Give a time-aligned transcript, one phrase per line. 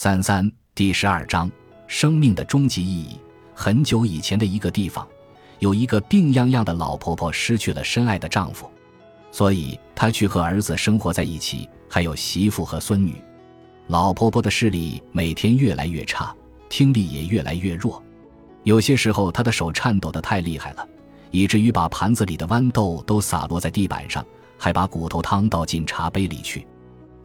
[0.00, 1.50] 三三第十二章：
[1.88, 3.18] 生命的终极意义。
[3.52, 5.04] 很久以前的一个地方，
[5.58, 8.70] 有一个病殃殃的老婆婆，失去了深爱的丈夫，
[9.32, 13.16] 所以她去和儿子生活在一起，还有媳妇和孙女。
[13.88, 16.32] 老婆婆的视力每天越来越差，
[16.68, 18.00] 听力也越来越弱，
[18.62, 20.88] 有些时候她的手颤抖得太厉害了，
[21.32, 24.24] 以至于把盘子里的豌豆都洒落在地板上，
[24.56, 26.64] 还把骨头汤倒进茶杯里去。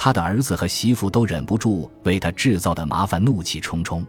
[0.00, 4.06] 他的儿子和媳妇都忍不住为他制造的麻烦怒气冲冲。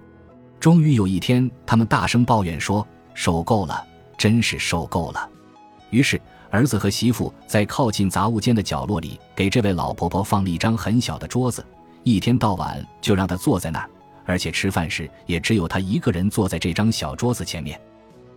[0.59, 3.83] 终于有一天，他们大声抱怨说：“受够了，
[4.15, 5.27] 真是受够了。”
[5.89, 11.65] 于是，儿子和媳妇在靠近杂物间的角落里，给这位老婆婆放了一张很小的桌子，
[12.03, 13.89] 一天到晚就让她坐在那儿，
[14.25, 17.81] 而且吃饭时也只有她一个人坐在这张小桌子前面。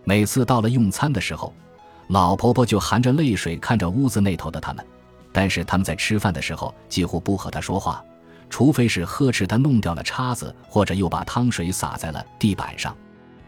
[0.03, 1.53] 每次到了用餐的时候，
[2.07, 4.83] 老婆婆就含着泪水看着屋子那头的他们。
[5.33, 8.01] 但是他们在吃饭的时候几乎不和他说话，
[8.49, 12.95] 除非是呵斥他弄掉了叉子，或者又把汤水洒在了地板上。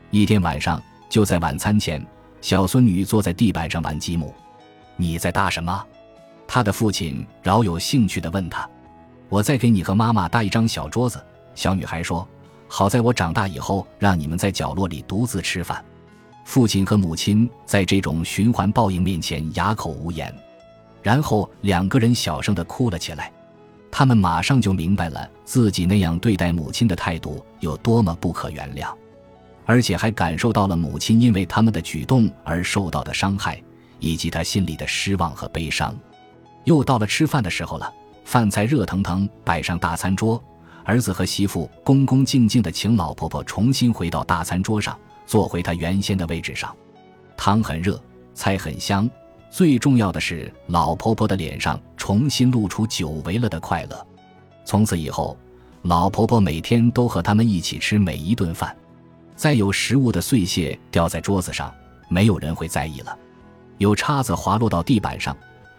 [0.10, 2.06] 一天晚上，就在晚餐前，
[2.42, 4.34] 小孙女坐在地板上玩积木。
[4.98, 5.86] 你在搭什么？
[6.48, 8.68] 他的父亲饶有兴趣地问他。
[9.30, 11.24] 我在给你和妈妈搭一张小桌子。
[11.54, 12.28] 小女孩说
[12.68, 15.84] ：“好在我长大以后，让你们在角落里独自吃饭。”
[16.46, 20.34] 父亲和母亲在这种循环报应面前哑口无言。
[21.06, 23.32] 然后两个人小声地哭了起来，
[23.92, 28.92] 他们马上就明白了自己那样对待母亲的态度有多么不可原谅，
[29.68, 33.62] 而且还感受到了母亲因为他们的举动而受到的伤害，
[34.00, 35.96] 以及他心里的失望和悲伤。
[36.64, 40.44] 又到了吃饭的时候了，饭菜热腾腾摆上大餐桌，
[40.86, 46.76] 儿子和媳妇恭恭敬敬地请老婆婆重新回到大餐桌上，坐回她原先的位置上。
[47.38, 48.02] 汤很热，
[48.34, 49.08] 菜很香。
[49.56, 54.06] 最重要的是，老婆婆的脸上重新露出久违了的快乐。
[54.66, 55.38] 从此以后，
[55.84, 58.76] 老婆婆每天都和他们一起吃每一顿饭。
[59.34, 61.74] 再有食物的碎屑掉在桌子上，
[62.10, 63.18] 没有人会在意了。
[63.78, 65.34] 有叉子滑落到地板上，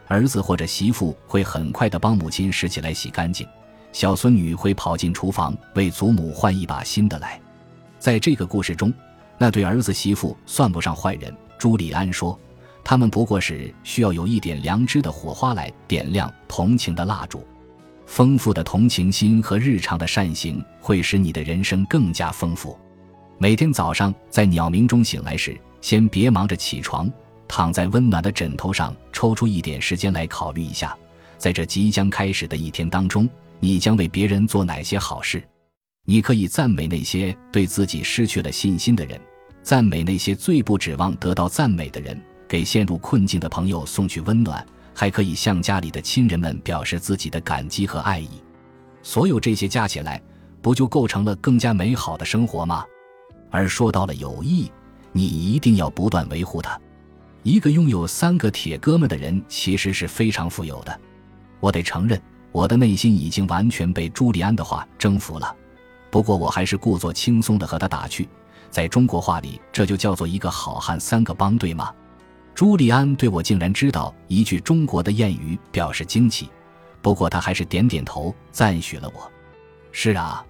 [0.08, 3.46] 儿子或者媳妇会很快的帮母亲拾起来洗干净。
[3.92, 7.38] 小孙女会跑进厨房为祖母换一把新的来。
[7.98, 8.90] 在这个故事中，
[9.36, 11.30] 那对儿子媳妇算不上坏人。
[11.58, 12.40] 朱利安说。
[12.88, 17.44] 他们不过是需要有一点良知的火花来点亮同情的蜡烛，
[18.06, 22.78] 丰富的同情心和日常的善行会使你的人生更加丰富。
[23.38, 27.10] 每天早上在鸟鸣中醒来时，先别忙着起床，
[27.48, 30.96] 躺在温暖的枕头上，抽出一点时间来考虑一下，
[31.38, 35.42] 在这即将开始的一天当中，你将为别人做哪些好事。
[36.04, 39.20] 你可以赞美那些对自己失去了信心的人，
[39.60, 42.16] 赞美那些最不指望得到赞美的人。
[42.48, 44.64] 给陷入困境的朋友送去温暖，
[44.94, 48.28] 还可以向家里的亲人们表示自己的感激和爱意。
[49.02, 50.20] 所有这些加起来，
[50.60, 52.84] 不就构成了更加美好的生活吗？
[53.50, 54.70] 而说到了友谊，
[55.12, 56.78] 你一定要不断维护它。
[57.42, 61.00] 一个拥有三个铁哥们的人，其实是非常富有的。
[61.60, 62.20] 我得承认，
[62.50, 65.54] 我的内心已经完全被朱利安的话征服了。
[66.10, 68.28] 不过，我还是故作轻松地和他打趣。
[68.68, 71.92] 在中国话里，这就叫做一个好汉三个帮，对吗？
[72.56, 76.48] 朱利安对我竟然知道一句中国的谚语表示惊奇，
[77.02, 79.30] 不过他还是点点头赞许了我。
[79.92, 80.42] 是啊，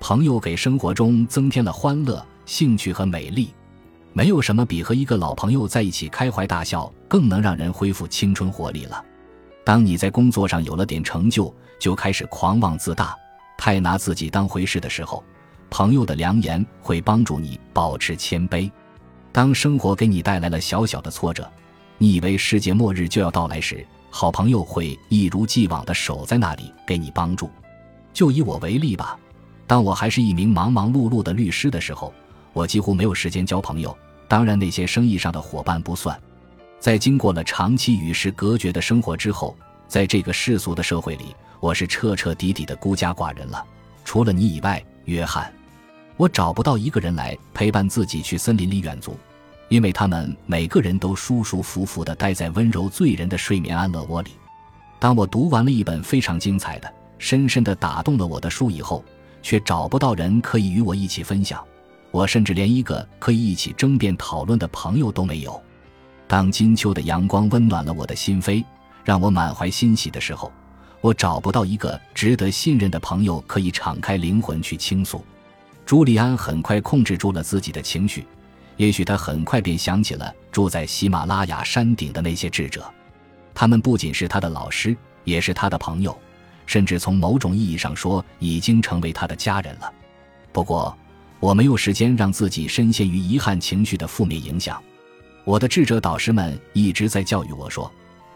[0.00, 3.54] 朋友给生活中增添了欢乐、兴趣和美丽。
[4.12, 9.00] 没有什么比和一个老朋友在一起开怀大笑更能让人恢复青春活力了。
[9.64, 13.16] 当你在工作上有了点成就，就开始狂妄自大、
[13.56, 15.22] 太拿自己当回事的时候，
[15.70, 18.68] 朋友的良言会帮助你保持谦卑。
[19.32, 21.50] 当生活给你带来了小小的挫折，
[21.96, 27.50] 你以为世界末日就要到来时，好朋友会一如既往地守在那里给你帮助。
[28.12, 29.18] 就以我为例吧，
[29.66, 32.12] 当我还是一名忙忙碌碌的律师的时候，
[32.52, 33.96] 我几乎没有时间交朋友，
[34.28, 36.20] 当然那些生意上的伙伴不算。
[36.78, 39.56] 在经过了长期与世隔绝的生活之后，
[39.88, 43.64] 在这个世俗的社会里，我是彻彻底底的孤家寡人了。
[44.04, 45.50] 除了你以外，约翰。
[46.22, 49.18] 我找不到一个人来陪伴自己去森林里远足，
[49.68, 54.30] 因为他们每个人都舒舒服服地待在温柔醉人的睡眠安乐窝里。
[55.00, 56.88] 当我读完了一本非常精彩的、
[57.18, 59.04] 深深地打动了我的书以后，
[59.42, 61.60] 却找不到人可以与我一起分享。
[62.12, 65.60] 我甚至连一个可以一起争辩讨论的朋友都没有。
[66.28, 68.64] 当金秋的阳光温暖了我的心扉，
[69.02, 70.52] 让我满怀欣喜的时候，
[71.00, 75.20] 我找不到一个值得信任的朋友可以敞开灵魂去倾诉。
[75.92, 78.26] 朱利安很快控制住了自己的情绪，
[78.78, 82.82] 也许他很快便想起了住在喜马拉雅山顶的那些智者，
[83.52, 86.18] 他们不仅是他的老师，也是他的朋友。
[86.64, 89.92] 甚至从某种意义上说，已经成为他的家人了。
[90.50, 90.96] 不过，
[91.40, 94.82] 我没有时间让自己深陷于遗憾情绪的负面影响。
[95.44, 97.92] 我的智者导师们一直在教育我说，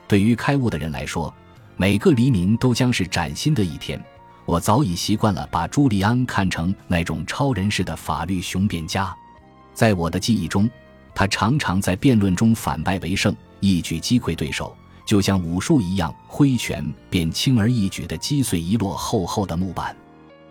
[0.06, 1.34] 对于开悟的人来说，
[1.78, 3.98] 每个黎明都将是崭新的一天。
[4.46, 9.14] 我早已习惯了把朱利安看成那种超人式的法律雄辩家，
[9.74, 10.70] 在我的记忆中，
[11.12, 19.94] 他常常在辩论中反败为胜，一举击溃对手，就像武术一样，挥拳便轻而易举地击碎一摞厚厚的木板。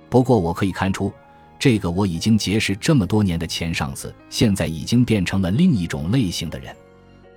[0.09, 1.11] 不过，我可以看出，
[1.57, 6.75] 这个我已经结识这么多年的前上司，现在已经变成了另一种类型的人。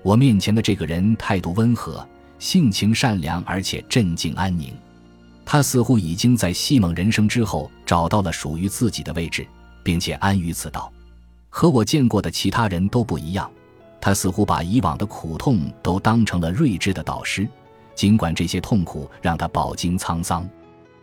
[0.02, 2.04] 我面前的这个人态度温和，
[2.40, 4.72] 性情善良，而且镇静安宁。
[5.50, 9.48] 他似乎已经在戏梦人生之后找到了属于自己的位置，
[9.82, 10.92] 并且安于此道。
[11.48, 13.50] 和我见过的其他人都不一样，
[13.98, 17.48] 他似乎把以往的苦痛都当成了睿智的导师，
[17.94, 20.46] 尽管这些痛苦让他饱经沧桑。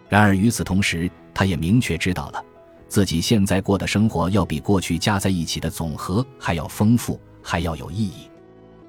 [0.07, 2.45] 然而与此同时，他也明确知道了
[2.87, 8.29] 自己现在过的生活要比过去加在一起的总和还要丰富，还要有意义。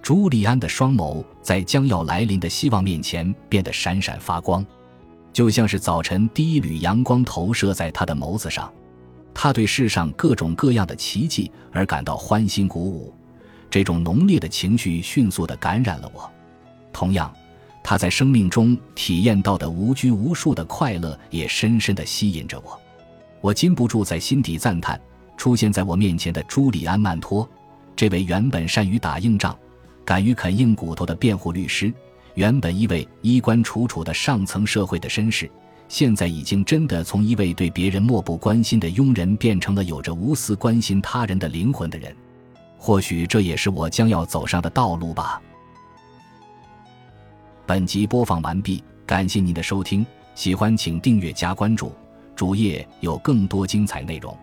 [0.02, 4.62] 朱利安的双眸在将要来临的希望面前变得闪闪发光。
[5.36, 8.72] 就像是早晨第一缕阳光投射在他的眸子上，
[9.34, 13.12] 他对世上各种各样的奇迹而感到欢欣鼓舞，
[13.68, 16.32] 这种浓烈的情绪迅速地感染了我。
[16.90, 17.30] 同样，
[17.84, 22.80] 他在生命中体验到的无拘无束的快乐也深深地吸引着我。
[23.42, 24.98] 我禁不住在心底赞叹：
[25.36, 27.46] 出现在我面前的朱利安·曼托，
[27.94, 29.54] 这位原本善于打硬仗、
[30.02, 31.92] 敢于啃硬骨头的辩护律师。
[32.36, 35.50] 原本一位衣冠楚楚的上层社会的绅士，
[35.88, 42.14] 现在已经真的从一位对别人漠不关心的庸人，变成了有着无私关心他人的灵魂的人。
[42.76, 45.40] 或许这也是我将要走上的道路吧。
[47.64, 50.04] 本集播放完毕，感谢您的收听，
[50.34, 51.90] 喜欢请订阅加关注，
[52.36, 54.36] 主页有更多精彩内容。